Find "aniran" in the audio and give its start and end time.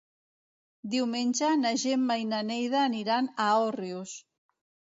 2.89-3.31